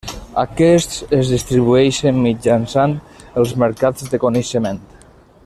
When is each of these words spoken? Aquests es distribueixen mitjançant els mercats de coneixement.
Aquests 0.43 1.03
es 1.17 1.29
distribueixen 1.33 2.17
mitjançant 2.23 2.97
els 3.43 3.55
mercats 3.65 4.09
de 4.15 4.23
coneixement. 4.25 4.83